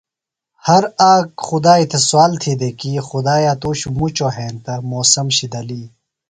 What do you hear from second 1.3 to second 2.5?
خُدائی تھےۡ سوال